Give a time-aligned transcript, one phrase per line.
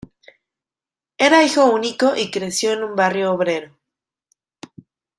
[1.19, 3.77] Era hijo único y creció en un barrio obrero.